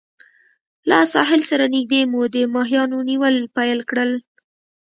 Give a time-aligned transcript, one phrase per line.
[0.89, 4.11] له ساحل سره نږدې مو د ماهیانو نیول پیل کړل.